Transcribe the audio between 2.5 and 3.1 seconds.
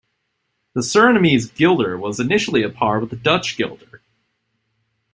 at par